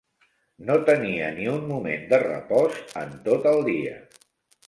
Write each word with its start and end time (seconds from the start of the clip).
No 0.69 0.77
tenia 0.85 1.27
ni 1.35 1.45
un 1.51 1.67
moment 1.73 2.07
de 2.13 2.19
repòs 2.25 2.81
en 3.03 3.13
tot 3.27 3.47
el 3.53 3.63
dia. 3.71 3.95